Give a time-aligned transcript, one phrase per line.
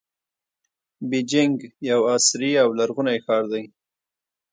[1.09, 1.57] بیجینګ
[1.89, 3.63] یو عصري او لرغونی ښار دی.